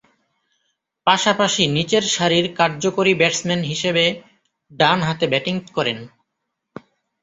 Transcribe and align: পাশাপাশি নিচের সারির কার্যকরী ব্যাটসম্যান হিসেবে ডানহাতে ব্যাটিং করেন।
পাশাপাশি 1.07 1.63
নিচের 1.67 2.03
সারির 2.15 2.45
কার্যকরী 2.55 3.13
ব্যাটসম্যান 3.13 3.61
হিসেবে 3.63 4.03
ডানহাতে 4.71 5.25
ব্যাটিং 5.27 5.55
করেন। 5.75 5.97